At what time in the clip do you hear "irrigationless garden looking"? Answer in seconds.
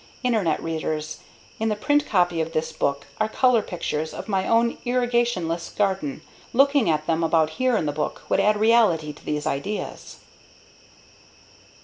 4.83-6.89